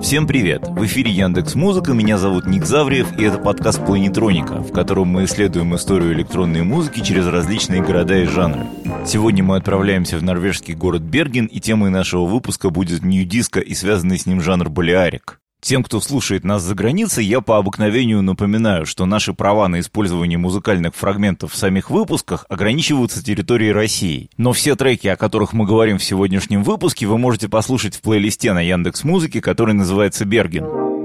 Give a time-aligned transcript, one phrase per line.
[0.00, 0.66] Всем привет!
[0.68, 5.24] В эфире Яндекс Музыка, меня зовут Ник Завриев, и это подкаст Планетроника, в котором мы
[5.24, 8.66] исследуем историю электронной музыки через различные города и жанры.
[9.04, 14.18] Сегодня мы отправляемся в норвежский город Берген, и темой нашего выпуска будет нью-диско и связанный
[14.18, 15.40] с ним жанр балиарик.
[15.60, 20.38] Тем, кто слушает нас за границей, я по обыкновению напоминаю, что наши права на использование
[20.38, 24.30] музыкальных фрагментов в самих выпусках ограничиваются территорией России.
[24.36, 28.52] Но все треки, о которых мы говорим в сегодняшнем выпуске, вы можете послушать в плейлисте
[28.52, 30.97] на Яндекс Музыке, который называется «Берген».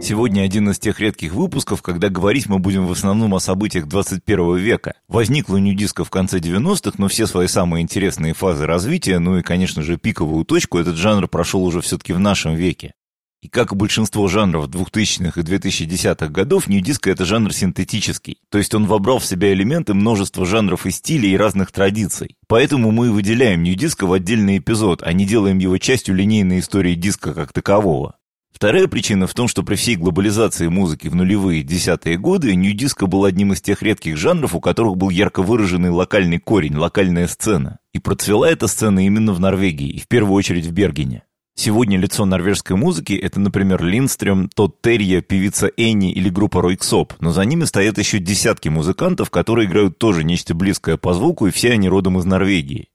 [0.00, 4.56] Сегодня один из тех редких выпусков, когда говорить мы будем в основном о событиях 21
[4.56, 4.94] века.
[5.08, 9.82] Возникла нью-диско в конце 90-х, но все свои самые интересные фазы развития, ну и, конечно
[9.82, 12.94] же, пиковую точку, этот жанр прошел уже все-таки в нашем веке.
[13.40, 18.38] И как и большинство жанров 2000-х и 2010-х годов, нью-диско— это жанр синтетический.
[18.50, 22.36] То есть он вобрал в себя элементы множества жанров и стилей и разных традиций.
[22.48, 27.32] Поэтому мы выделяем нью-диско в отдельный эпизод, а не делаем его частью линейной истории диско
[27.32, 28.17] как такового.
[28.52, 33.24] Вторая причина в том, что при всей глобализации музыки в нулевые десятые годы нью-диско был
[33.24, 37.78] одним из тех редких жанров, у которых был ярко выраженный локальный корень, локальная сцена.
[37.92, 41.22] И процвела эта сцена именно в Норвегии, и в первую очередь в Бергене.
[41.60, 47.32] Сегодня лицо норвежской музыки– это, например, Линдстрем, Тодд Терья, певица Энни или группа Ройксоп, но
[47.32, 51.72] за ними стоят еще десятки музыкантов, которые играют тоже нечто близкое по звуку, и все
[51.72, 52.90] они родом из Норвегии.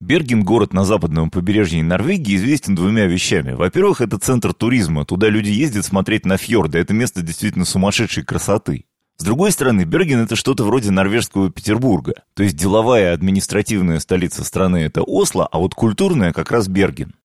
[0.00, 3.52] Берген, город на западном побережье Норвегии, известен двумя вещами.
[3.52, 5.04] Во-первых, это центр туризма.
[5.04, 6.78] Туда люди ездят смотреть на фьорды.
[6.78, 8.84] Это место действительно сумасшедшей красоты.
[9.16, 12.22] С другой стороны, Берген– это что-то вроде норвежского Петербурга.
[12.34, 17.16] То есть деловая административная столица страны– это Осло, а вот культурная– как раз Берген.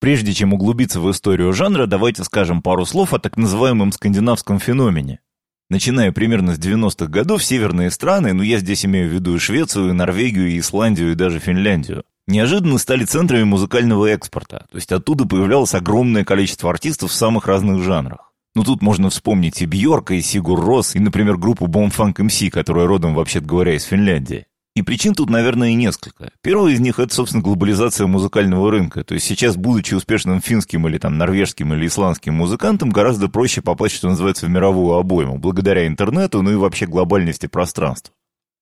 [0.00, 5.20] Прежде чем углубиться в историю жанра, давайте скажем пару слов о так называемом скандинавском феномене.
[5.68, 9.90] Начиная примерно с 90-х годов, северные страны, ну я здесь имею в виду и Швецию,
[9.90, 15.26] и Норвегию, и Исландию, и даже Финляндию, неожиданно стали центрами музыкального экспорта, то есть оттуда
[15.26, 18.32] появлялось огромное количество артистов в самых разных жанрах.
[18.54, 22.86] Ну тут можно вспомнить и Бьорка, и Сигур Рос, и, например, группу Bombfunk MC, которая
[22.86, 24.46] родом, вообще-то говоря, из Финляндии.
[24.76, 26.30] И причин тут, наверное, несколько.
[26.42, 29.04] Первая из них– это, собственно, глобализация музыкального рынка.
[29.04, 33.94] То есть сейчас, будучи успешным финским или там норвежским или исландским музыкантом, гораздо проще попасть,
[33.94, 38.12] что называется, в мировую обойму, благодаря интернету, ну и вообще глобальности пространства.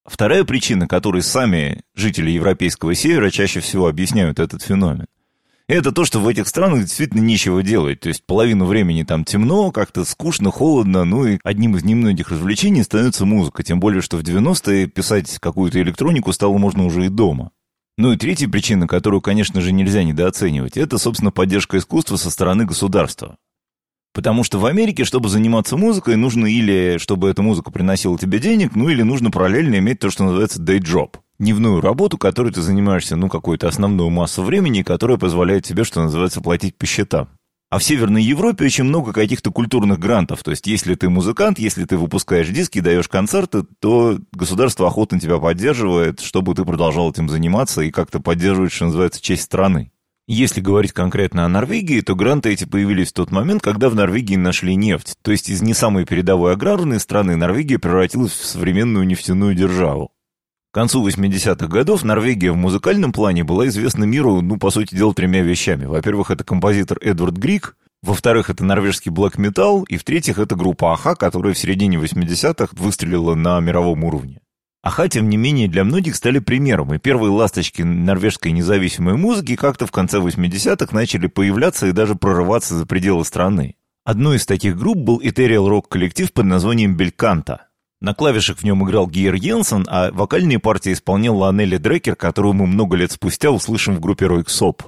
[0.04, 5.06] Вторая причина, которой сами жители Европейского Севера чаще всего объясняют этот феномен,
[5.68, 8.00] это то, что в этих странах действительно нечего делать.
[8.00, 12.82] То есть половину времени там темно, как-то скучно, холодно, ну и одним из немногих развлечений
[12.82, 13.62] становится музыка.
[13.62, 17.52] Тем более, что в 90-е писать какую-то электронику стало можно уже и дома.
[17.96, 22.64] Ну и третья причина, которую, конечно же, нельзя недооценивать, это, собственно, поддержка искусства со стороны
[22.64, 23.36] государства.
[24.14, 28.74] Потому что в Америке, чтобы заниматься музыкой, нужно или чтобы эта музыка приносила тебе денег,
[28.74, 31.16] ну или нужно параллельно иметь то, что называется day job.
[31.38, 36.40] Дневную работу, которой ты занимаешься, ну, какую-то основную массу времени, которая позволяет тебе, что называется,
[36.40, 37.28] платить по счетам.
[37.72, 40.42] А в Северной Европе очень много каких-то культурных грантов.
[40.44, 45.38] То есть, если ты музыкант, если ты выпускаешь диски, даешь концерты, то государство охотно тебя
[45.38, 49.90] поддерживает, чтобы ты продолжал этим заниматься и как-то поддерживает, что называется, честь страны.
[50.28, 54.36] Если говорить конкретно о Норвегии, то гранты эти появились в тот момент, когда в Норвегии
[54.36, 55.14] нашли нефть.
[55.22, 60.12] То есть из не самой передовой аграрной страны Норвегия превратилась в современную нефтяную державу.
[60.70, 65.12] К концу 80-х годов Норвегия в музыкальном плане была известна миру, ну, по сути дела,
[65.12, 65.86] тремя вещами.
[65.86, 71.14] Во-первых, это композитор Эдвард Грик, во-вторых, это норвежский блэк метал, и в-третьих, это группа Аха,
[71.14, 74.40] которая в середине 80-х выстрелила на мировом уровне.
[74.84, 79.86] Аха, тем не менее, для многих стали примером, и первые ласточки норвежской независимой музыки как-то
[79.86, 83.76] в конце 80-х начали появляться и даже прорываться за пределы страны.
[84.04, 87.68] Одной из таких групп был этериал рок-коллектив под названием «Бельканта».
[88.00, 92.66] На клавишах в нем играл Гейр Йенсен, а вокальные партии исполняла Аннели Дрекер, которую мы
[92.66, 94.82] много лет спустя услышим в группе Ройксоп.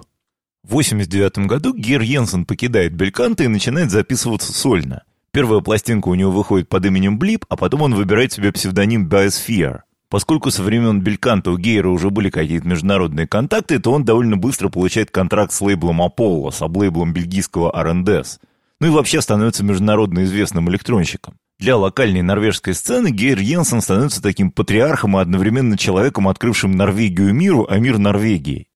[0.65, 6.31] В 89 году Гейр Йенсен покидает Бельканта и начинает записываться сольно– Первая пластинка у него
[6.31, 9.81] выходит под именем Блип, а потом он выбирает себе псевдоним Biosphere.
[10.09, 14.69] Поскольку со времен Бельканта у Гейра уже были какие-то международные контакты, то он довольно быстро
[14.69, 18.39] получает контракт с лейблом Apollo, с облейблом бельгийского R&S.
[18.79, 21.35] Ну и вообще становится международно известным электронщиком.
[21.59, 27.67] Для локальной норвежской сцены Гейр Йенсен становится таким патриархом и одновременно человеком, открывшим Норвегию миру,
[27.69, 28.69] а мир Норвегии.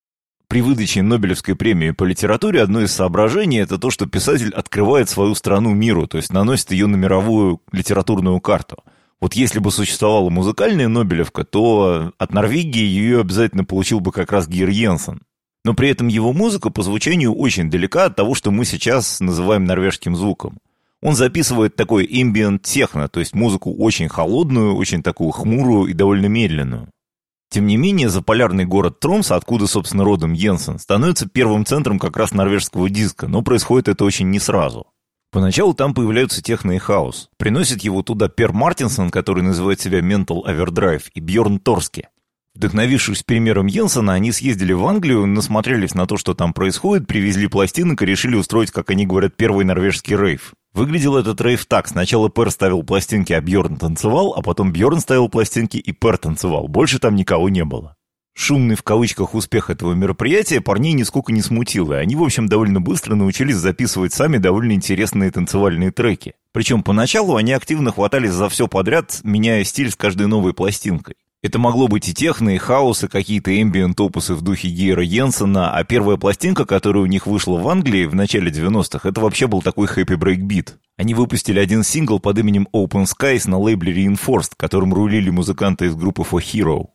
[0.48, 5.34] При выдаче Нобелевской премии по литературе одно из соображений– это то, что писатель открывает свою
[5.34, 8.82] страну миру, то есть наносит ее на мировую литературную карту.
[9.20, 14.48] Вот если бы существовала музыкальная Нобелевка, то от Норвегии ее обязательно получил бы как раз
[14.48, 15.20] Гир Йенсен.
[15.66, 19.66] Но при этом его музыка по звучанию очень далека от того, что мы сейчас называем
[19.66, 20.60] норвежским звуком.
[21.02, 26.26] Он записывает такой ambient техно, то есть музыку очень холодную, очень такую хмурую и довольно
[26.26, 26.88] медленную.
[27.50, 32.32] Тем не менее, заполярный город Тромс, откуда, собственно, родом Йенсен, становится первым центром как раз
[32.32, 34.86] норвежского диска, но происходит это очень не сразу.
[35.30, 37.28] Поначалу там появляются техно и хаос.
[37.36, 42.08] Приносит его туда Пер Мартинсон, который называет себя Mental Overdrive, и Бьорн Торски.
[42.54, 48.02] Вдохновившись примером Йенсена, они съездили в Англию, насмотрелись на то, что там происходит, привезли пластинок
[48.02, 50.54] и решили устроить, как они говорят, первый норвежский рейв.
[50.72, 51.88] Выглядел этот рейв так.
[51.88, 56.68] Сначала Пер ставил пластинки, а Бьорн танцевал, а потом Бьорн ставил пластинки и Пер танцевал.
[56.68, 57.96] Больше там никого не было.
[58.40, 62.80] Шумный в кавычках успех этого мероприятия парней нисколько не смутил, и они, в общем, довольно
[62.80, 66.34] быстро научились записывать сами довольно интересные танцевальные треки.
[66.52, 71.16] Причем поначалу они активно хватались за все подряд, меняя стиль с каждой новой пластинкой.
[71.40, 75.70] Это могло быть и техно, и хаус, и какие-то эмбиент опусы в духе Гейра Йенсена,
[75.72, 79.62] а первая пластинка, которая у них вышла в Англии в начале 90-х, это вообще был
[79.62, 80.78] такой happy breakbeat.
[80.96, 85.94] Они выпустили один сингл под именем Open Skies на лейбле Reinforced, которым рулили музыканты из
[85.94, 86.88] группы For Hero.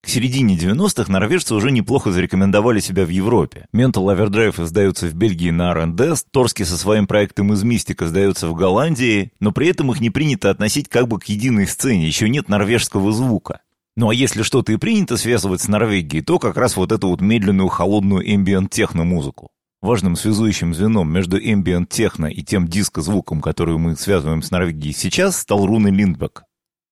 [0.00, 3.66] К середине 90-х норвежцы уже неплохо зарекомендовали себя в Европе.
[3.74, 8.54] Mental Overdrive издаются в Бельгии на R&D, Торски со своим проектом из Мистика издаются в
[8.54, 12.48] Голландии, но при этом их не принято относить как бы к единой сцене, еще нет
[12.48, 13.60] норвежского звука.
[13.96, 17.20] Ну а если что-то и принято связывать с Норвегией, то как раз вот эту вот
[17.20, 19.50] медленную, холодную эмбиент-техно-музыку.
[19.82, 25.66] Важным связующим звеном между эмбиент-техно и тем диско-звуком, который мы связываем с Норвегией сейчас, стал
[25.66, 26.44] Руны Линдбек.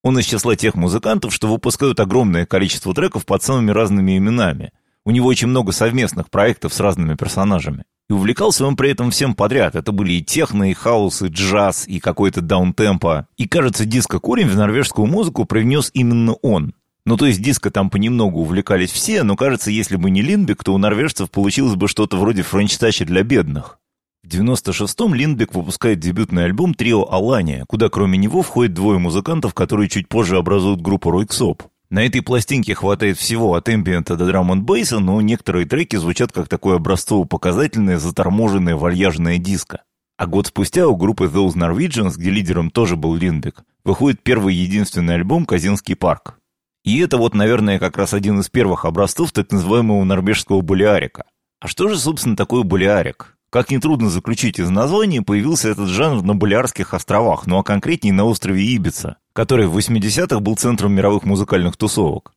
[0.06, 4.70] Он из числа тех музыкантов, что выпускают огромное количество треков под самыми разными именами.
[5.04, 7.86] У него очень много совместных проектов с разными персонажами.
[8.08, 9.74] И увлекался он при этом всем подряд.
[9.74, 13.26] Это были и техно, и хаос, и джаз, и какой-то даунтемпо.
[13.36, 16.74] И, кажется, диско-корень в норвежскую музыку привнес именно он.
[17.04, 20.72] Ну, то есть диско там понемногу увлекались все, но, кажется, если бы не Линбек, то
[20.72, 23.80] у норвежцев получилось бы что-то вроде френч-тача для бедных.
[24.26, 29.88] В 96-м Линдбек выпускает дебютный альбом «Трио Алания», куда кроме него входит двое музыкантов, которые
[29.88, 31.62] чуть позже образуют группу Ройксоп.
[31.90, 36.32] На этой пластинке хватает всего от эмбиента до драм н бейса, но некоторые треки звучат
[36.32, 39.82] как такое образцово-показательное, заторможенное вальяжное диско.
[40.18, 45.14] А год спустя у группы Those Norwegians, где лидером тоже был Линдбек, выходит первый единственный
[45.14, 46.40] альбом «Казинский парк».
[46.84, 51.26] И это вот, наверное, как раз один из первых образцов так называемого норвежского булиарика.
[51.60, 53.35] А что же, собственно, такое булиарик?
[53.50, 58.24] Как нетрудно заключить из названия, появился этот жанр на Балиарских островах, ну а конкретнее на
[58.24, 62.32] острове Ибица, который в 80-х был центром мировых музыкальных тусовок.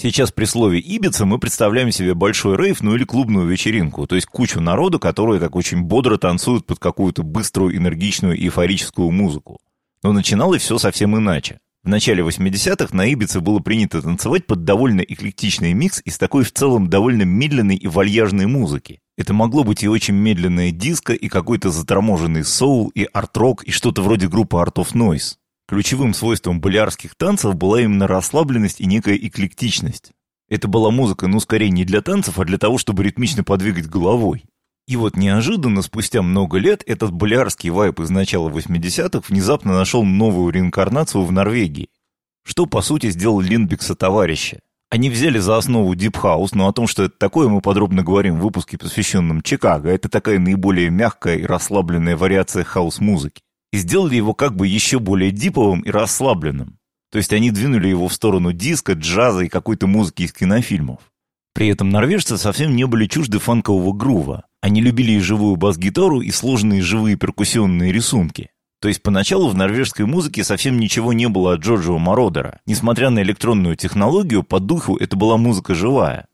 [0.00, 4.28] Сейчас при слове «Ибица» мы представляем себе большой рейв, ну или клубную вечеринку, то есть
[4.28, 9.58] кучу народу, которые так очень бодро танцуют под какую-то быструю, энергичную эйфорическую музыку.
[10.04, 11.58] Но начиналось все совсем иначе.
[11.88, 16.52] В начале 80-х на Ибице было принято танцевать под довольно эклектичный микс из такой в
[16.52, 19.00] целом довольно медленной и вальяжной музыки.
[19.16, 24.02] Это могло быть и очень медленное диско, и какой-то заторможенный соул, и арт-рок, и что-то
[24.02, 25.36] вроде группы Art of Noise.
[25.66, 30.10] Ключевым свойством болярских танцев была именно расслабленность и некая эклектичность.
[30.50, 34.44] Это была музыка, ну, скорее не для танцев, а для того, чтобы ритмично подвигать головой.
[34.88, 40.50] И вот неожиданно, спустя много лет, этот болярский вайп из начала 80-х внезапно нашел новую
[40.50, 41.90] реинкарнацию в Норвегии.
[42.42, 44.60] Что, по сути, сделал Линдбекса товарища.
[44.88, 48.36] Они взяли за основу Deep House, но о том, что это такое, мы подробно говорим
[48.36, 49.90] в выпуске, посвященном Чикаго.
[49.90, 53.42] Это такая наиболее мягкая и расслабленная вариация хаос-музыки.
[53.74, 56.78] И сделали его как бы еще более диповым и расслабленным.
[57.12, 61.00] То есть они двинули его в сторону диска, джаза и какой-то музыки из кинофильмов.
[61.52, 64.47] При этом норвежцы совсем не были чужды фанкового грува.
[64.60, 68.50] Они любили и живую бас-гитару, и сложные живые перкуссионные рисунки.
[68.80, 72.60] То есть поначалу в норвежской музыке совсем ничего не было от Джорджио Мородера.
[72.66, 76.26] Несмотря на электронную технологию, по духу это была музыка живая.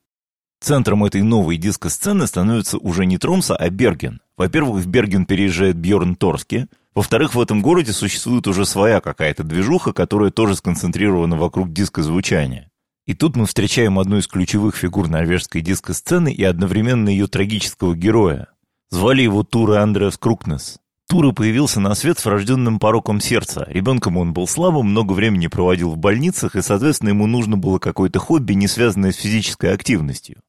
[0.61, 4.21] Центром этой новой диско-сцены становится уже не Тромса, а Берген.
[4.37, 6.69] Во-первых, в Берген переезжает Бьорн Торски.
[6.95, 12.71] Во-вторых, в этом городе существует уже своя какая-то движуха, которая тоже сконцентрирована вокруг диско-звучания.
[13.07, 18.49] И тут мы встречаем одну из ключевых фигур норвежской диско-сцены и одновременно ее трагического героя.
[18.91, 20.79] Звали его Тура Андреас Крукнес.
[21.07, 23.67] Тура появился на свет с врожденным пороком сердца.
[23.69, 28.19] Ребенком он был слабым, много времени проводил в больницах, и, соответственно, ему нужно было какое-то
[28.19, 30.41] хобби, не связанное с физической активностью.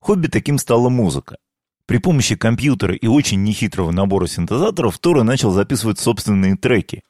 [0.00, 1.36] Хобби таким стала музыка.
[1.86, 7.02] При помощи компьютера и очень нехитрого набора синтезаторов Тора начал записывать собственные треки.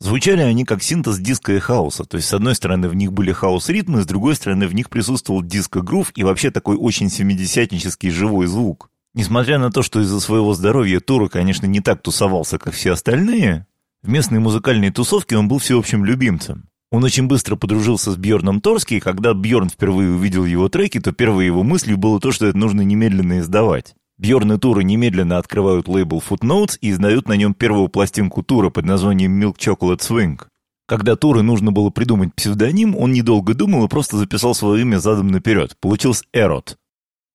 [0.00, 3.32] Звучали они как синтез диска и хаоса, то есть с одной стороны в них были
[3.32, 8.90] хаос-ритмы, с другой стороны в них присутствовал диско-грув и вообще такой очень семидесятнический живой звук.
[9.14, 13.66] Несмотря на то, что из-за своего здоровья Тура, конечно, не так тусовался, как все остальные,
[14.02, 16.68] в местной музыкальной тусовке он был всеобщим любимцем.
[16.90, 21.12] Он очень быстро подружился с Бьорном Торски, и когда Бьорн впервые увидел его треки, то
[21.12, 23.94] первой его мыслью было то, что это нужно немедленно издавать.
[24.16, 28.84] Бьорн и Тура немедленно открывают лейбл Footnotes и издают на нем первую пластинку Тура под
[28.84, 30.40] названием Milk Chocolate Swing.
[30.86, 35.28] Когда Туры нужно было придумать псевдоним, он недолго думал и просто записал свое имя задом
[35.28, 35.76] наперед.
[35.80, 36.76] Получился Эрот.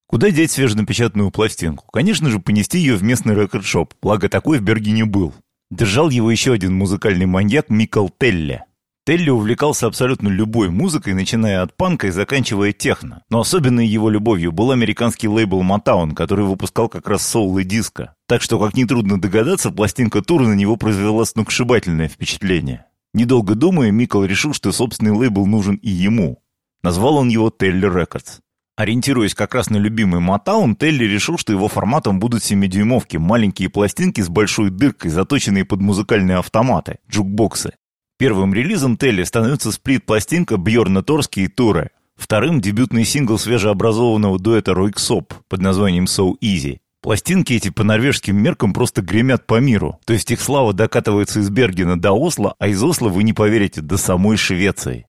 [0.07, 1.85] Куда деть свеженапечатанную пластинку?
[1.91, 5.33] Конечно же, понести ее в местный рекорд-шоп, благо такой в Бергене был.
[5.69, 8.65] Держал его еще один музыкальный маньяк Микал Телле.
[9.09, 13.23] Телли увлекался абсолютно любой музыкой, начиная от панка и заканчивая техно.
[13.31, 18.13] Но особенной его любовью был американский лейбл Motown, который выпускал как раз соул и диско.
[18.27, 22.85] Так что, как нетрудно догадаться, пластинка Тура на него произвела сногсшибательное впечатление.
[23.15, 26.43] Недолго думая, Микл решил, что собственный лейбл нужен и ему.
[26.83, 28.41] Назвал он его Телли Records.
[28.77, 34.21] Ориентируясь как раз на любимый Motown, Телли решил, что его форматом будут 7-дюймовки, маленькие пластинки
[34.21, 37.73] с большой дыркой, заточенные под музыкальные автоматы, джукбоксы.
[38.19, 41.91] Первым релизом Телли становится сплит-пластинка Бьорна Торски и Туре.
[42.17, 46.79] Вторым– дебютный сингл свежеобразованного дуэта Ройксоп под названием «So Easy».
[47.01, 50.01] Пластинки эти по норвежским меркам просто гремят по миру.
[50.05, 53.79] То есть их слава докатывается из Бергена до Осло, а из Осло, вы не поверите,
[53.79, 55.05] до самой Швеции.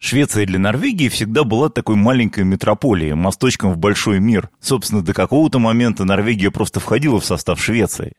[0.00, 4.50] Швеция для Норвегии всегда была такой маленькой метрополией, мосточком в большой мир.
[4.58, 8.14] Собственно, до какого-то момента Норвегия просто входила в состав Швеции.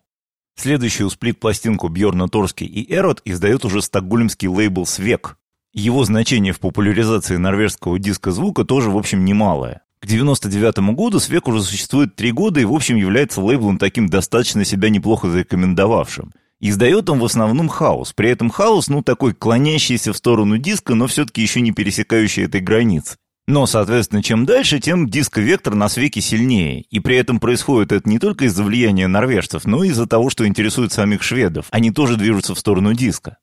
[0.55, 5.38] Следующую сплит-пластинку Бьорна Торски и Эрот издает уже стокгольмский лейбл «Свек».
[5.74, 9.81] Его значение в популяризации норвежского диска звука тоже, в общем, немалое.
[10.01, 14.65] К 99 году Свек уже существует три года и, в общем, является лейблом таким достаточно
[14.65, 16.34] себя неплохо зарекомендовавшим.
[16.60, 18.12] Издает он в основном хаос.
[18.13, 22.62] При этом хаос, ну, такой клонящийся в сторону диска, но все-таки еще не пересекающий этой
[22.62, 23.15] границы.
[23.48, 26.81] Но, соответственно, чем дальше, тем диско-вектор на Svek е сильнее.
[26.89, 30.48] И при этом происходит это не только из-за влияния норвежцев, но и из-за того, что
[30.48, 31.65] интересует самих шведов.
[31.71, 33.38] Они тоже движутся в сторону диско.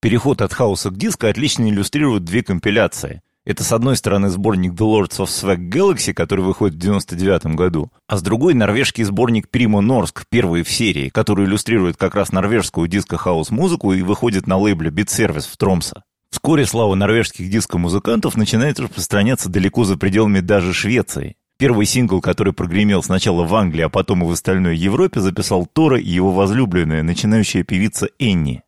[0.00, 3.22] Переход от хауса к диско отлично иллюстрируют две компиляции.
[3.46, 7.92] Это, с одной стороны, сборник The Lords of Svek Galaxy, который выходит в 99 году,
[8.08, 12.88] а с другой— норвежский сборник Prima Norsk, первый в серии, который иллюстрирует как раз норвежскую
[12.88, 16.02] диско-хаус-музыку и выходит на лейбле Beat Service в Тромсе.
[16.34, 21.36] Вскоре слава норвежских диско-музыкантов начинает распространяться далеко за пределами даже Швеции.
[21.58, 25.96] Первый сингл, который прогремел сначала в Англии, а потом и в остальной Европе, записал Тора
[25.96, 28.64] и его возлюбленная, начинающая певица Энни.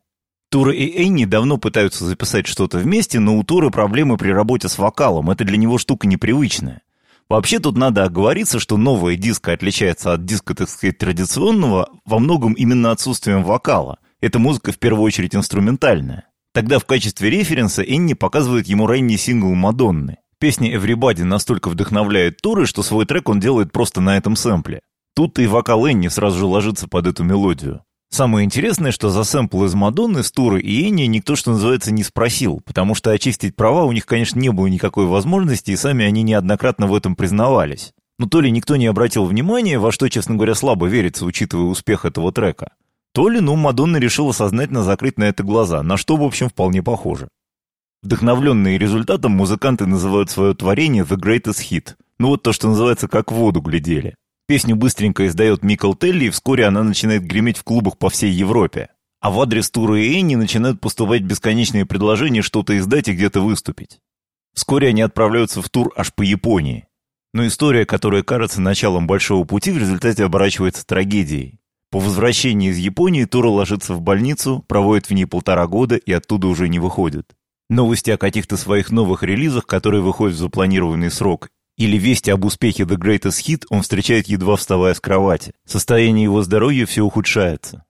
[0.49, 4.77] Тура и Энни давно пытаются записать что-то вместе, но у Туры проблемы при работе с
[4.77, 5.29] вокалом.
[5.29, 6.83] Это для него штука непривычная.
[7.27, 12.53] Вообще тут надо оговориться, что новая диско отличается от диска, так сказать, традиционного во многом
[12.53, 13.99] именно отсутствием вокала.
[14.21, 16.29] Эта музыка в первую очередь инструментальная.
[16.57, 20.17] Тогда в качестве референса Энни показывает ему ранний сингл Мадонны.
[20.39, 24.81] Песня Everybody настолько вдохновляет Туры, что свой трек он делает просто на этом сэмпле.
[25.15, 27.81] Тут и вокал Энни сразу же ложится под эту мелодию.
[28.09, 32.59] Самое интересное, что за сэмпл из Мадонны, Стуры и Энни никто, что называется, не спросил,
[32.65, 36.87] потому что очистить права у них, конечно, не было никакой возможности, и сами они неоднократно
[36.87, 37.93] в этом признавались.
[38.17, 42.03] Но то ли никто не обратил внимания, во что, честно говоря, слабо верится, учитывая успех
[42.03, 42.71] этого трека,
[43.17, 46.83] то ли, ну, Мадонна решила сознательно закрыть на это глаза, на что, в общем, вполне
[46.83, 47.29] похоже.
[48.03, 51.95] Вдохновленные результатом, музыканты называют свое творение «The Greatest Hit».
[52.19, 54.13] Ну вот то, что называется, как в воду глядели.
[54.47, 58.89] Песню быстренько издает Микл Телли, и вскоре она начинает греметь в клубах по всей Европе.
[59.19, 63.97] А в адрес Тура и Энни начинают поступать бесконечные предложения что-то издать и где-то выступить.
[64.53, 66.85] Вскоре они отправляются в тур аж по Японии.
[67.33, 71.59] Но история, которая кажется началом большого пути, в результате оборачивается трагедией.
[71.89, 76.47] По возвращении из Японии Тура ложится в больницу, проводит в ней полтора года и оттуда
[76.47, 77.33] уже не выходит.
[77.69, 82.83] Новости о каких-то своих новых релизах, которые выходят в запланированный срок, или вести об успехе
[82.83, 85.53] The Greatest Hit он встречает едва вставая с кровати.
[85.65, 87.85] Состояние его здоровья все ухудшается.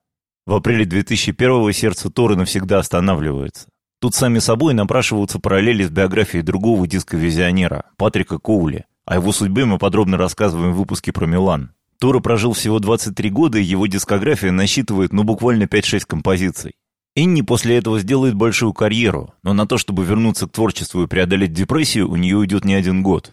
[0.46, 3.68] В апреле 2001-го сердце Торы навсегда останавливается.
[4.00, 8.86] Тут сами собой напрашиваются параллели с биографией другого дисковизионера, Патрика Коули.
[9.06, 11.72] О его судьбе мы подробно рассказываем в выпуске про Милан.
[12.00, 16.76] Тора прожил всего 23 года, и его дискография насчитывает ну буквально 5-6 композиций.
[17.16, 21.54] Энни после этого сделает большую карьеру, но на то, чтобы вернуться к творчеству и преодолеть
[21.54, 23.32] депрессию, у нее уйдет не один год.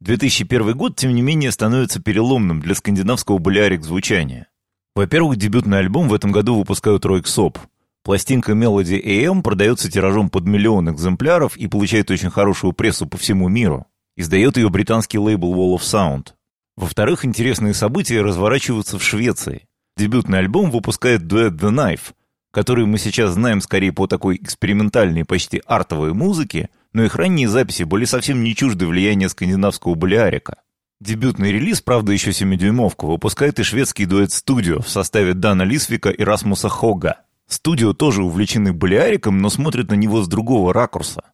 [0.00, 4.46] 2001 год, тем не менее, становится переломным для скандинавского болярик звучания.
[4.94, 7.58] Во-первых, дебютный альбом в этом году выпускают Ройк Соп.
[8.04, 13.48] Пластинка Melody AM продается тиражом под миллион экземпляров и получает очень хорошую прессу по всему
[13.48, 13.86] миру.
[14.16, 16.34] Издает ее британский лейбл Wall of Sound.
[16.78, 19.66] Во-вторых, интересные события разворачиваются в Швеции.
[19.96, 22.12] Дебютный альбом выпускает дуэт The Knife,
[22.52, 27.82] который мы сейчас знаем скорее по такой экспериментальной, почти артовой музыке, но их ранние записи
[27.82, 30.58] были совсем не чужды влияния скандинавского болярика.
[31.00, 36.22] Дебютный релиз, правда еще 7-дюймовку, выпускает и шведский дуэт «Студио» в составе Дана Лисвика и
[36.22, 37.22] Расмуса Хога.
[37.48, 41.24] «Студио» тоже увлечены боляриком, но смотрят на него с другого ракурса.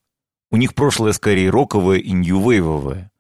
[0.51, 3.11] У них прошлое скорее роковое и нью-вейвовое.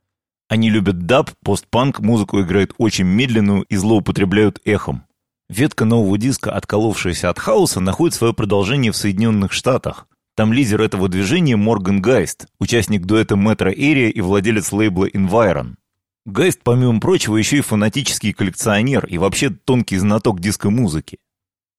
[0.49, 5.05] Они любят даб, постпанк, музыку играют очень медленную и злоупотребляют эхом.
[5.49, 11.09] Ветка нового диско, отколовшаяся от хауса, находит свое продолжение в Соединенных Штатах, Там лидер этого
[11.09, 15.75] движения Морган Гайст, участник дуэта Metro Area и владелец лейбла Environ.
[16.27, 21.19] Гайст, помимо прочего, еще и фанатический коллекционер и вообще тонкий знаток диско-музыки.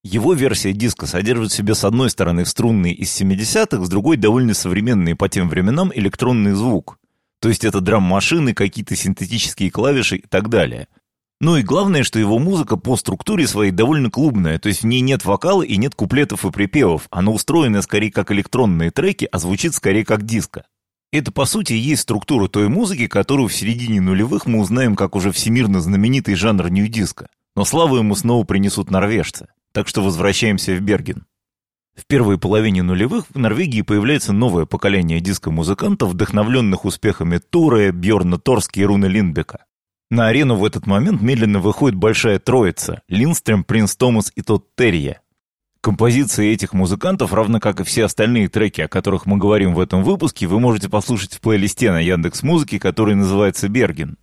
[0.04, 4.54] Его версия диско содержит в себе с одной стороны струнные из 70-х, с другой довольно
[4.54, 6.98] современный по тем временам электронный звук.
[7.40, 10.88] То есть это драм-машины, какие-то синтетические клавиши и так далее.
[11.38, 15.02] Ну и главное, что его музыка по структуре своей довольно клубная, то есть в ней
[15.02, 19.74] нет вокала и нет куплетов и припевов, она устроена скорее как электронные треки, а звучит
[19.74, 20.64] скорее как диско.
[21.12, 25.30] Это, по сути, есть структура той музыки, которую в середине нулевых мы узнаем как уже
[25.30, 27.28] всемирно знаменитый жанр нью-диска.
[27.54, 29.48] Но славу ему снова принесут норвежцы.
[29.72, 31.26] Так что возвращаемся в Берген.
[31.96, 38.80] В первой половине нулевых в Норвегии появляется новое поколение диско-музыкантов, вдохновленных успехами Туре, Бьорна Торски
[38.80, 39.64] и Руны Линдбека.
[40.10, 45.20] На арену в этот момент медленно выходит большая троица– Линстрем, Принц Томас и Тот Терье.
[45.80, 50.04] Композиции этих музыкантов, равно как и все остальные треки, о которых мы говорим в этом
[50.04, 54.16] выпуске, вы можете послушать в плейлисте на Яндекс Музыке, который называется «Берген».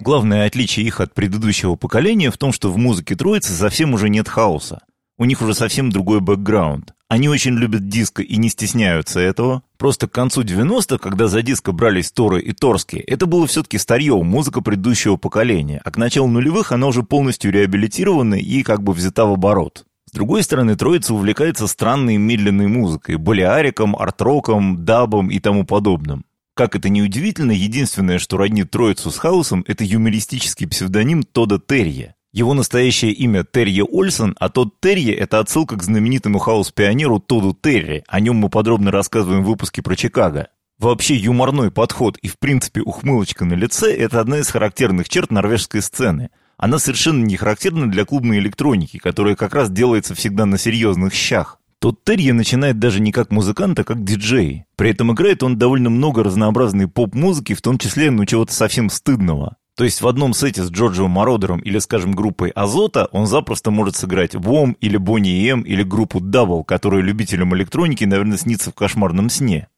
[0.00, 4.28] Главное отличие их от предыдущего поколения в том, что в музыке Троицы совсем уже нет
[4.28, 4.80] хаоса.
[5.18, 6.92] У них уже совсем другой бэкграунд.
[7.08, 9.62] Они очень любят диско и не стесняются этого.
[9.78, 14.20] Просто к концу 90-х, когда за диско брались Торы и Торски, это было все-таки старье,
[14.22, 15.80] музыка предыдущего поколения.
[15.84, 19.86] А к началу нулевых она уже полностью реабилитирована и как бы взята в оборот.
[20.04, 26.24] С другой стороны, троица увлекается странной медленной музыкой, болеариком, арт-роком, дабом и тому подобным.
[26.54, 32.15] Как это ни удивительно, единственное, что роднит троицу с хаосом, это юмористический псевдоним Тода Терье.
[32.36, 38.04] Его настоящее имя Терье Ольсон, а тот Терье– это отсылка к знаменитому хаос-пионеру Тоду Терри.
[38.08, 40.48] О нем мы подробно рассказываем в выпуске про Чикаго.
[40.78, 45.80] Вообще юморной подход и, в принципе, ухмылочка на лице– это одна из характерных черт норвежской
[45.80, 46.28] сцены.
[46.58, 51.58] Она совершенно не характерна для клубной электроники, которая как раз делается всегда на серьезных щах.
[51.78, 54.66] Тот Терье начинает даже не как музыкант, а как диджей.
[54.76, 59.56] При этом играет он довольно много разнообразной поп-музыки, в том числе, ну, чего-то совсем стыдного.
[59.76, 63.94] То есть в одном сете с Джорджио Мородером или, скажем, группой Азота он запросто может
[63.94, 69.28] сыграть Вом или Бонни М или группу Double, которая любителям электроники, наверное, снится в кошмарном
[69.28, 69.68] сне.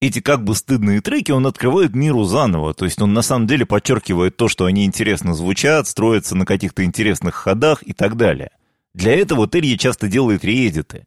[0.00, 3.66] Эти как бы стыдные треки он открывает миру заново, то есть он на самом деле
[3.66, 8.52] подчеркивает то, что они интересно звучат, строятся на каких-то интересных ходах и так далее.
[8.94, 11.04] Для этого Терье часто делает реэдиты.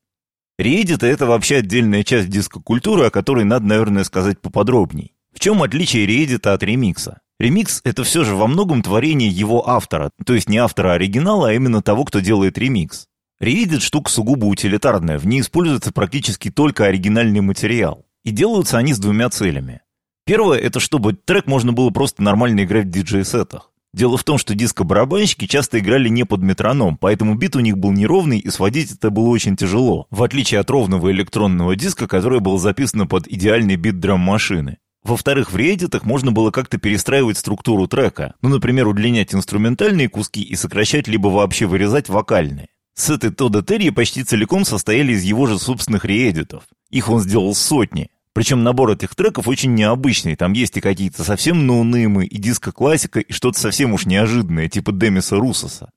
[0.61, 5.13] Reedit— это вообще отдельная часть дискокультуры, о которой надо, наверное, сказать поподробней.
[5.33, 7.19] В чем отличие Reedit от ремикса?
[7.37, 11.53] Ремикс— это все же во многом творение его автора, то есть не автора оригинала, а
[11.53, 13.07] именно того, кто делает ремикс.
[13.41, 18.05] Reedit— штука сугубо утилитарная, в ней используется практически только оригинальный материал.
[18.23, 19.81] И делаются они с двумя целями.
[20.25, 23.71] Первое— это чтобы трек можно было просто нормально играть в диджей-сетах.
[23.93, 27.91] Дело в том, что диско-барабанщики часто играли не под метроном, поэтому бит у них был
[27.91, 32.57] неровный, и сводить это было очень тяжело, в отличие от ровного электронного диска, который был
[32.57, 34.79] записан под идеальный бит драм-машины.
[35.05, 40.55] Во-вторых, в реэдитах можно было как-то перестраивать структуру трека, ну, например, удлинять инструментальные куски и
[40.55, 42.69] сокращать либо вообще вырезать вокальные.
[42.95, 46.63] Сеты Тодда Терье почти целиком состояли из его же собственных реэдитов.
[46.89, 48.09] Их он сделал сотни.
[48.33, 50.35] Причем набор этих треков очень необычный.
[50.35, 55.35] Там есть и какие-то совсем ноунеймы, и диско-классика, и что-то совсем уж неожиданное, типа Демиса
[55.35, 55.91] Русоса.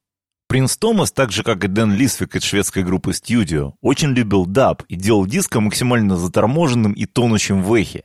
[0.49, 4.83] Принц Томас, так же как и Дэн Лиссвик из шведской группы Studio, очень любил даб
[4.89, 8.05] и делал диско максимально заторможенным и тонущим в эхе.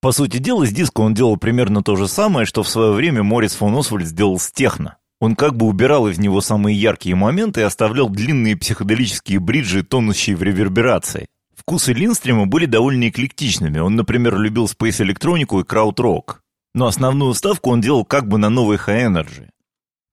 [0.00, 3.22] По сути дела, с диско он делал примерно то же самое, что в свое время
[3.22, 4.96] Мориц фон Освальд сделал с техно.
[5.20, 10.36] Он как бы убирал из него самые яркие моменты и оставлял длинные психоделические бриджи, тонущие
[10.36, 11.26] в реверберации.
[11.54, 13.78] Вкусы Линстрима были довольно эклектичными.
[13.78, 16.40] Он, например, любил спейс-электронику и крауд-рок.
[16.74, 19.50] Но основную ставку он делал как бы на новый Energy.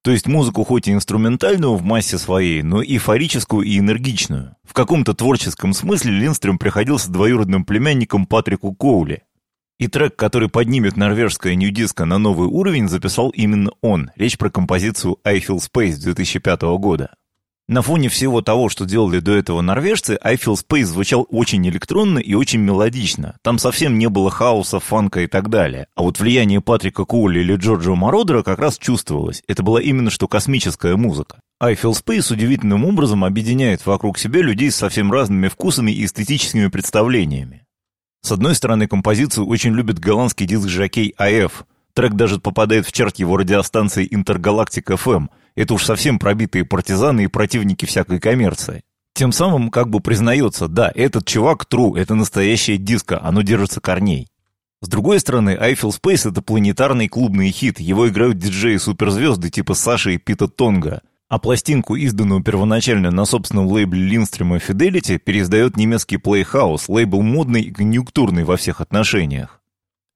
[0.04, 4.58] То есть музыку хоть и инструментальную в массе своей, но и эйфорическую и энергичную.
[4.65, 9.23] В каком-то творческом смысле Линстрим приходился двоюродным племянником Патрику Коули.
[9.79, 14.09] И трек, который поднимет норвежское нью-диско на новый уровень, записал именно он.
[14.15, 17.11] Речь про композицию «I Feel Space» 2005 года.
[17.69, 22.17] На фоне всего того, что делали до этого норвежцы, I Feel Space звучал очень электронно
[22.17, 23.35] и очень мелодично.
[23.43, 25.87] Там совсем не было хаоса, фанка и так далее.
[25.93, 29.43] А вот влияние Патрика Коули или Джорджа Мородера как раз чувствовалось.
[29.47, 31.41] Это была именно что космическая музыка.
[31.59, 36.67] I Feel Space удивительным образом объединяет вокруг себя людей с совсем разными вкусами и эстетическими
[36.67, 37.66] представлениями.
[38.21, 41.65] С одной стороны, композицию очень любит голландский диск-жокей АФ.
[41.93, 45.27] Трек даже попадает в чарт его радиостанции Интергалактик FM–
[45.58, 48.84] это уж совсем пробитые партизаны и противники всякой коммерции.
[49.15, 54.27] Тем самым как бы признается, да, этот чувак true, это настоящее диско, оно держится корней.
[54.84, 60.17] С другой стороны, Eiffel Space— это планетарный клубный хит, его играют диджеи-суперзвезды типа Саши и
[60.19, 61.01] Пита Тонга.
[61.29, 67.71] А пластинку, изданную первоначально на собственном лейбле Линстрема Fidelity, переиздает немецкий Playhouse, лейбл модный и
[67.71, 69.61] конъюнктурный во всех отношениях.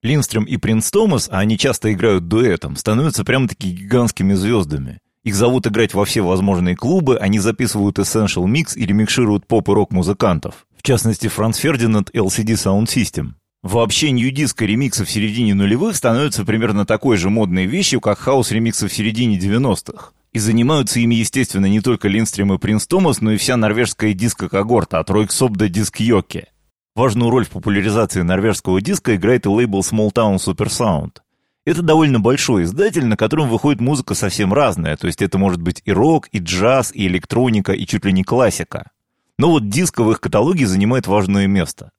[0.03, 4.99] Линстрем и Принц Томас, а они часто играют дуэтом, становятся прямо-таки гигантскими звездами.
[5.23, 9.73] Их зовут играть во все возможные клубы, они записывают Essential Mix или микшируют поп и
[9.73, 10.65] рок-музыкантов.
[10.77, 13.33] В частности, Франц Фердинанд LCD Sound System.
[13.61, 18.93] Вообще, нью-диско ремиксы в середине нулевых становятся примерно такой же модной вещью, как хаос-ремиксы в
[18.93, 20.13] середине 90-х.
[20.33, 24.99] И занимаются ими, естественно, не только Линстрем и Принц Томас, но и вся норвежская диско-когорта
[24.99, 26.47] от Ройксоп до Диск Йоки.
[26.95, 31.17] Важную роль в популяризации норвежского диска играет и лейбл Small Town Super Sound.
[31.63, 35.81] Это довольно большой издатель, на котором выходит музыка совсем разная, то есть это может быть
[35.85, 38.89] и рок, и джаз, и электроника, и чуть ли не классика.
[39.37, 41.91] Но вот диско в их каталоге занимает важное место.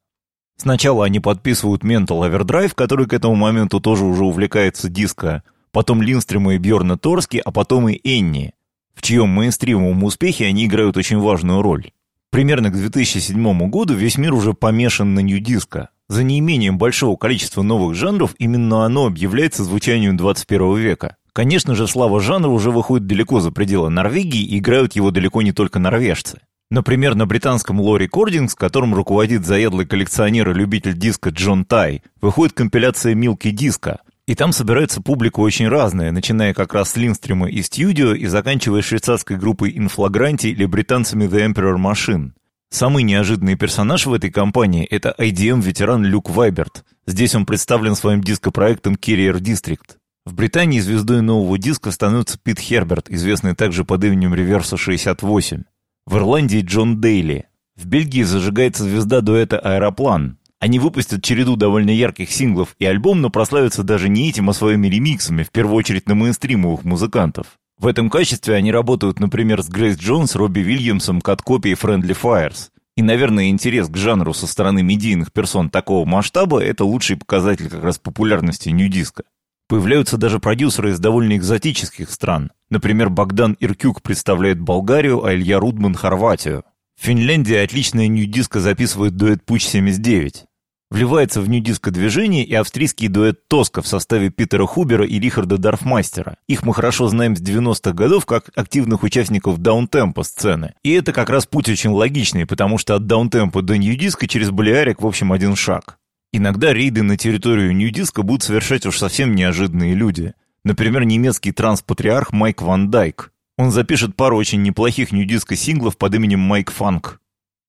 [0.57, 5.43] Сначала они подписывают Mental Overdrive, который к этому моменту тоже уже увлекается диско,
[5.73, 8.53] потом Линстрема и Бьорна Торски, а потом и Энни,
[8.95, 11.91] в чьем мейнстримовом успехе они играют очень важную роль.
[12.31, 15.91] Примерно к 2007 году весь мир уже помешан на нью-диско.
[16.09, 21.17] За неимением большого количества новых жанров именно оно объявляется звучанием 21 века.
[21.33, 25.53] Конечно же, слава жанра уже выходит далеко за пределы Норвегии и играют его далеко не
[25.53, 26.41] только норвежцы.
[26.71, 32.55] Например, на британском Law Recordings, которым руководит заедлый коллекционер и любитель диска Джон Тай, выходит
[32.55, 37.63] компиляция Milky Disco, и там собирается публика очень разная, начиная как раз с Линстрима и
[37.63, 42.31] студио и заканчивая швейцарской группой Inflagranti или британцами The Emperor Machine.
[42.71, 46.85] Самый неожиданный персонаж в этой компании– это IDM-ветеран Люк Вайберт.
[47.07, 49.97] Здесь он представлен своим дископроектом Carrier District.
[50.25, 55.65] В Британии звездой нового диска становится Пит Херберт, известный также под именем Реверса 68.
[56.07, 57.47] В Ирландии Джон Дейли.
[57.77, 60.39] В Бельгии зажигается звезда дуэта «Аэроплан».
[60.63, 64.87] Они выпустят череду довольно ярких синглов и альбом, но прославятся даже не этим, а своими
[64.87, 67.59] ремиксами, в первую очередь на мейнстримовых музыкантов.
[67.81, 72.17] В этом качестве они работают, например, с Грейс Джонс, Робби Вильямсом, Cut Copy и Friendly
[72.17, 72.69] Fires.
[72.97, 77.83] И, наверное, интерес к жанру со стороны медийных персон такого масштаба– это лучший показатель как
[77.83, 79.25] раз популярности нью-диско.
[79.69, 82.53] Появляются даже продюсеры из довольно экзотических стран.
[82.71, 86.63] Например, Богдан Иркюк представляет Болгарию, а Илья Рудман– Хорватию.
[87.01, 90.45] В Финляндии отличное нью-диско записывает дуэт Putsch 79.
[90.93, 96.37] Вливается в нью-диско движение и австрийский дуэт Тоска в составе Руперта Хубера и Рихарда Дорфмайстера.
[96.49, 100.75] Их мы хорошо знаем с 90-х годов как активных участников даунтемпо-сцены.
[100.83, 105.01] И это как раз путь очень логичный, потому что от даунтемпо до нью-диска через балеарик
[105.01, 105.97] в общем один шаг.
[106.31, 110.35] Иногда рейды на территорию нью-диско будут совершать уж совсем неожиданные люди.
[110.63, 113.33] Например, немецкий транс-патриарх Майк Ван Дайк.
[113.57, 117.22] Он запишет пару очень неплохих нью-диско синглов под именем Майк Фанк.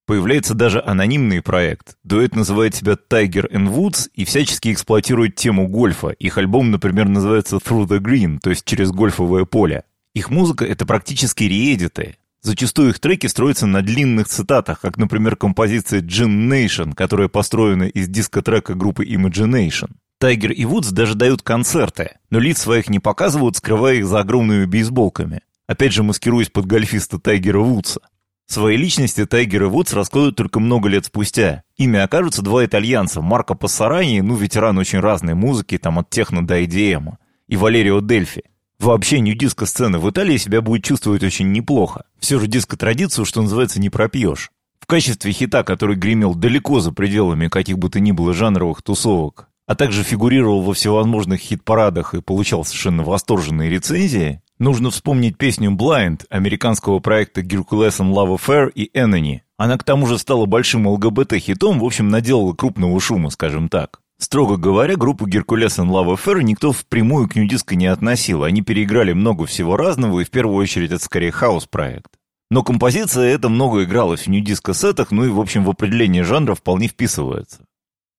[0.05, 1.95] Появляется даже анонимный проект.
[2.03, 6.09] Дуэт называет себя Tiger and Woods и всячески эксплуатирует тему гольфа.
[6.09, 9.85] Их альбом, например, называется Through the Green, то есть через гольфовое поле.
[10.13, 12.17] Их музыка— это практически реэдиты.
[12.41, 18.09] Зачастую их треки строятся на длинных цитатах, как, например, композиция Gin Nation, которая построена из
[18.09, 19.91] диско-трека группы Imagination.
[20.19, 24.65] Тайгер и Вудс даже дают концерты, но лиц своих не показывают, скрывая их за огромными
[24.65, 25.41] бейсболками.
[25.67, 28.01] Опять же, маскируясь под гольфиста Тайгера Вудса.
[28.45, 31.63] Свои личности Тайгер и Вудс раскроют только много лет спустя.
[31.77, 36.61] Ими окажутся два итальянца, Марко Пассарани, ну, ветеран очень разной музыки, там от техно до
[36.61, 37.13] IDM,
[37.47, 38.43] и Валерио Дельфи.
[38.79, 42.03] Вообще, нью-диско-сцена в Италии себя будет чувствовать очень неплохо.
[42.19, 44.51] Все же диско-традицию, что называется, не пропьешь.
[44.79, 49.47] В качестве хита, который гремел далеко за пределами каких бы то ни было жанровых тусовок,
[49.65, 56.25] а также фигурировал во всевозможных хит-парадах и получал совершенно восторженные рецензии, Нужно вспомнить песню «Blind»
[56.29, 59.39] американского проекта Hercules and Love Affair и Enemy.
[59.57, 63.99] Она к тому же стала большим ЛГБТ-хитом, в общем, наделала крупного шума, скажем так.
[64.19, 68.43] Строго говоря, группу Hercules and Love Affair никто впрямую к нью-диско не относил.
[68.43, 72.11] Они переиграли много всего разного, и в первую очередь это скорее хаус-проект.
[72.51, 76.87] Но композиция эта много игралась в нью-диско-сетах, ну и, в общем, в определение жанра вполне
[76.87, 77.65] вписывается.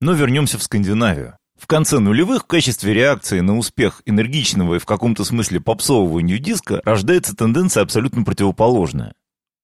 [0.01, 1.39] Но вернемся в Скандинавию.
[1.65, 6.83] В конце нулевых в качестве реакции на успех энергичного и в каком-то смысле попсового нью-диска
[6.85, 9.15] рождается тенденция абсолютно противоположная.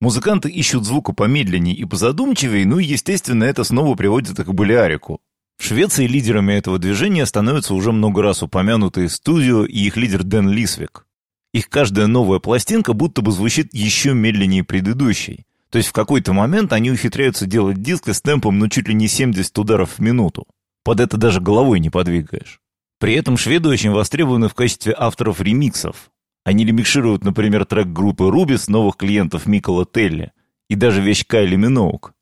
[0.00, 5.20] Музыканты ищут звука помедленнее и позадумчивее, ну и, естественно, это снова приводит их к балеарику.
[5.58, 10.48] В Швеции лидерами этого движения становятся уже много раз упомянутые студио и их лидер Дэн
[10.48, 11.06] Лисвик.
[11.52, 15.44] Их каждая новая пластинка будто бы звучит еще медленнее предыдущей.
[15.68, 19.06] То есть в какой-то момент они ухитряются делать диск с темпом ну чуть ли не
[19.06, 20.46] 70 ударов в минуту.
[20.84, 22.60] Под это даже головой не подвигаешь.
[22.98, 26.10] При этом шведы очень востребованы в качестве авторов ремиксов.
[26.44, 30.32] Они ремикшируют, например, трек группы Рубис новых клиентов Микола Телли
[30.68, 32.14] и даже вещь Кайли Миноук.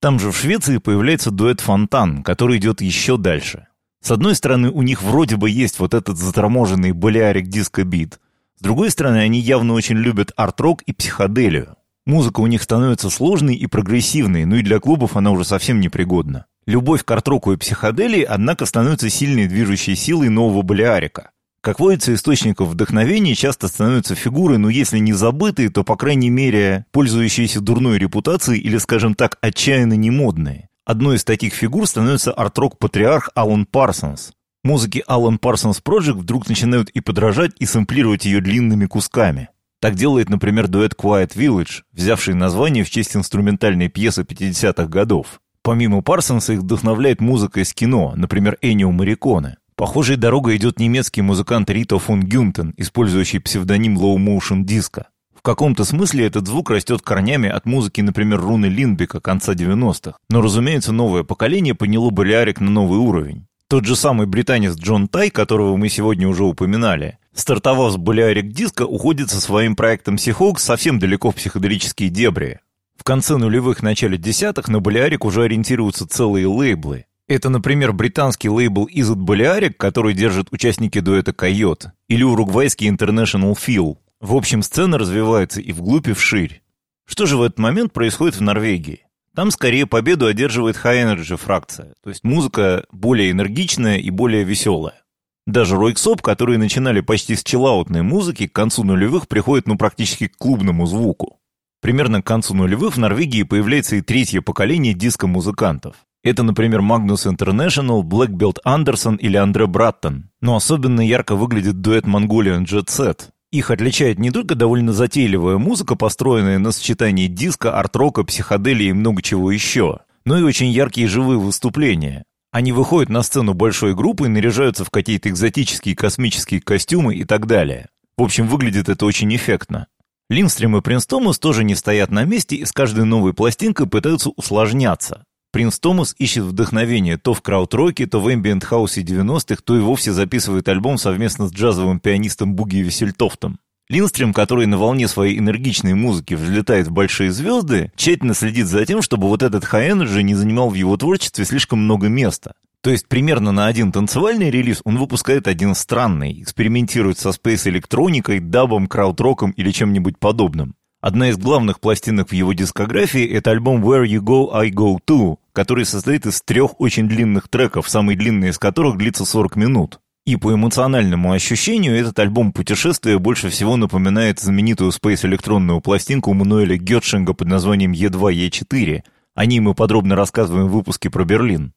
[0.00, 3.66] Там же в Швеции появляется дуэт «Фонтан», который идет еще дальше.
[4.02, 8.18] С одной стороны, у них вроде бы есть вот этот заторможенный балеарик диско-бит.
[8.56, 11.76] С другой стороны, они явно очень любят арт-рок и психоделию.
[12.06, 16.46] Музыка у них становится сложной и прогрессивной, но и для клубов она уже совсем непригодна.
[16.66, 21.30] Любовь к арт-року и психоделии, однако, становится сильной движущей силой нового балеарика.
[21.62, 26.86] Как водится, источников вдохновения часто становятся фигуры, но если не забытые, то, по крайней мере,
[26.90, 30.68] пользующиеся дурной репутацией или, скажем так, отчаянно немодные.
[30.86, 34.32] Одной из таких фигур становится арт-рок-патриарх Алан Парсонс.
[34.64, 39.48] Музыки Алан Парсонс Project вдруг начинают и подражать, и сэмплировать ее длинными кусками.
[39.80, 45.40] Так делает, например, дуэт Quiet Village, взявший название в честь инструментальной пьесы 50-х годов.
[45.62, 49.56] Помимо Парсонса их вдохновляет музыка из кино, например, Энио Мариконе.
[49.76, 55.04] Похожей дорогой идет немецкий музыкант Рито фон Гюнтен, использующий псевдоним Low Motion Disco.
[55.34, 60.18] В каком-то смысле этот звук растет корнями от музыки, например, Руны Линдбека конца 90-х.
[60.28, 63.46] Но, разумеется, новое поколение подняло Балиарик на новый уровень.
[63.66, 68.84] Тот же самый британец Джон Тай, которого мы сегодня уже упоминали, стартовав с Балиарик диска,
[68.84, 72.60] уходит со своим проектом Seahawks совсем далеко в психоделические дебри.
[73.00, 77.06] В конце нулевых, начале десятых на Балиарик уже ориентируются целые лейблы.
[77.28, 83.96] Это, например, британский лейбл It Balearic, который держат участники дуэта Койот, или уругвайский International Feel.
[84.20, 86.62] В общем, сцена развивается и вглубь, и вширь.
[87.06, 89.06] Что же в этот момент происходит в Норвегии?
[89.34, 95.00] Там скорее победу одерживает High Energy фракция, то есть музыка более энергичная и более веселая.
[95.46, 100.36] Даже Ройксоп, которые начинали почти с чиллаутной музыки, к концу нулевых приходит ну практически к
[100.36, 101.39] клубному звуку.
[101.80, 105.96] Примерно к концу нулевых в Норвегии появляется и третье поколение диско-музыкантов.
[106.22, 110.28] Это, например, Magnus International, Black Belt Anderson или Андре Браттон.
[110.42, 113.28] Но особенно ярко выглядит дуэт Mongolian Jet Set.
[113.50, 119.22] Их отличает не только довольно затейливая музыка, построенная на сочетании диска, арт-рока, психоделии и много
[119.22, 122.24] чего еще, но и очень яркие живые выступления.
[122.52, 127.88] Они выходят на сцену большой группы, наряжаются в какие-то экзотические космические костюмы и так далее.
[128.16, 129.86] В общем, выглядит это очень эффектно.
[130.30, 134.30] Линдстрём и Принс Томас тоже не стоят на месте и с каждой новой пластинкой пытаются
[134.30, 135.24] усложняться.
[135.50, 140.68] Принс Томас ищет вдохновение то в краутроке, то в эмбиент-хаусе 90-х, то и вовсе записывает
[140.68, 143.58] альбом совместно с джазовым пианистом Бугге Вессельтофтом.
[143.90, 149.02] Линдстрём, который на волне своей энергичной музыки взлетает в большие звезды, тщательно следит за тем,
[149.02, 152.52] чтобы вот этот high-energy не занимал в его творчестве слишком много места.
[152.82, 158.86] То есть примерно на один танцевальный релиз он выпускает один странный, экспериментирует со спейс-электроникой, дабом,
[158.86, 160.76] краутроком или чем-нибудь подобным.
[161.00, 165.38] Одна из главных пластинок в его дискографии– это альбом «Where You Go, I Go Too»,
[165.52, 169.98] который состоит из трех очень длинных треков, самый длинный из которых длится 40 минут.
[170.26, 177.32] И по эмоциональному ощущению этот альбом путешествия больше всего напоминает знаменитую спейс-электронную пластинку Мануэля Гетшинга
[177.32, 179.02] под названием Е2, Е4.
[179.34, 181.72] О ней мы подробно рассказываем в выпуске про Берлин.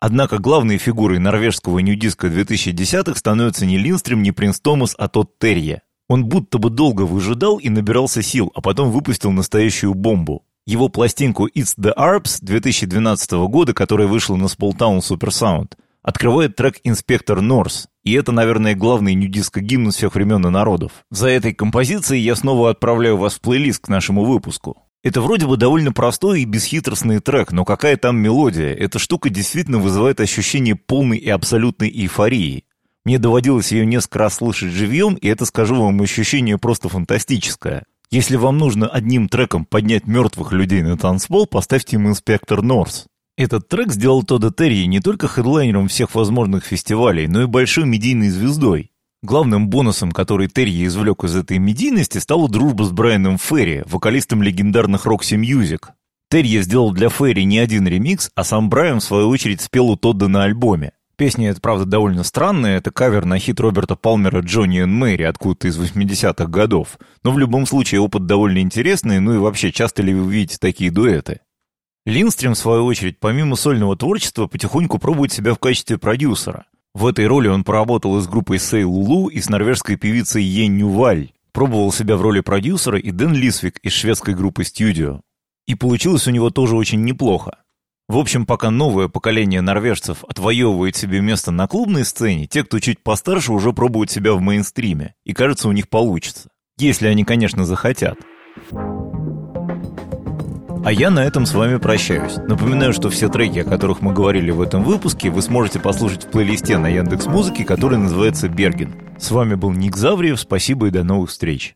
[0.00, 5.82] Однако главной фигурой норвежского нью-диска 2010-х становится не Линстрим, не Принц Томас, а тот Терье.
[6.08, 10.44] Он будто бы долго выжидал и набирался сил, а потом выпустил настоящую бомбу.
[10.66, 15.72] Его пластинку «It's the Arps» 2012 года, которая вышла на Super Sound,
[16.04, 17.88] открывает трек «Инспектор Норс».
[18.04, 20.92] И это, наверное, главный нюдиско-гимн всех времен и народов.
[21.10, 24.76] За этой композицией я снова отправляю вас в плейлист к нашему выпуску.
[25.02, 28.74] Это вроде бы довольно простой и бесхитростный трек, но какая там мелодия?
[28.74, 32.64] Эта штука действительно вызывает ощущение полной и абсолютной эйфории.
[33.04, 37.84] Мне доводилось ее несколько раз слышать живьем, и это, скажу вам, ощущение просто фантастическое.
[38.10, 43.06] Если вам нужно одним треком поднять мертвых людей на танцпол, поставьте им «Инспектор Норс».
[43.36, 48.28] Этот трек сделал Тодда Терри не только хедлайнером всех возможных фестивалей, но и большой медийной
[48.28, 48.92] звездой.
[49.24, 55.06] Главным бонусом, который Терри извлек из этой медийности, стала дружба с Брайаном Ферри, вокалистом легендарных
[55.06, 55.86] Roxy Music.
[56.30, 59.96] Терри сделал для Ферри не один ремикс, а сам Брайан, в свою очередь, спел у
[59.96, 60.92] Тодда на альбоме.
[61.16, 65.68] Песня эта, правда, довольно странная, это кавер на хит Роберта Палмера «Джонни и Мэри» откуда-то
[65.68, 66.98] из 80-х годов.
[67.24, 70.90] Но в любом случае опыт довольно интересный, ну и вообще, часто ли вы видите такие
[70.90, 71.40] дуэты?
[72.06, 76.66] Линстрим, в свою очередь, помимо сольного творчества, потихоньку пробует себя в качестве продюсера.
[76.94, 80.76] В этой роли он поработал и с группой Сей Лулу, и с норвежской певицей Йен
[80.76, 81.32] Нюваль.
[81.52, 85.20] Пробовал себя в роли продюсера и Дэн Лисвик из шведской группы Studio.
[85.66, 87.58] И получилось у него тоже очень неплохо.
[88.06, 93.02] В общем, пока новое поколение норвежцев отвоевывает себе место на клубной сцене, те, кто чуть
[93.02, 95.14] постарше, уже пробуют себя в мейнстриме.
[95.24, 96.50] И кажется, у них получится.
[96.76, 98.18] Если они, конечно, захотят.
[100.84, 102.36] А я на этом с вами прощаюсь.
[102.36, 106.28] Напоминаю, что все треки, о которых мы говорили в этом выпуске, вы сможете послушать в
[106.28, 108.92] плейлисте на Яндекс Музыке, который называется «Берген».
[109.18, 111.74] С вами был Ник Завриев, спасибо и до новых встреч.